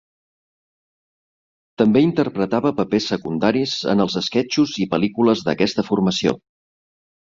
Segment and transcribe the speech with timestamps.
[1.83, 6.39] També interpretava papers secundaris en els esquetxos i pel·lícules d'aquesta formació.